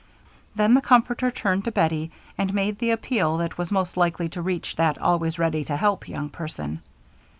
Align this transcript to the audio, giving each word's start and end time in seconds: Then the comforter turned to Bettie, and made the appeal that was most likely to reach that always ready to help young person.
Then 0.55 0.73
the 0.73 0.81
comforter 0.81 1.29
turned 1.29 1.63
to 1.65 1.71
Bettie, 1.71 2.09
and 2.35 2.55
made 2.55 2.79
the 2.79 2.89
appeal 2.89 3.37
that 3.37 3.59
was 3.59 3.69
most 3.69 3.95
likely 3.97 4.27
to 4.29 4.41
reach 4.41 4.75
that 4.77 4.97
always 4.97 5.37
ready 5.37 5.63
to 5.65 5.77
help 5.77 6.09
young 6.09 6.27
person. 6.29 6.81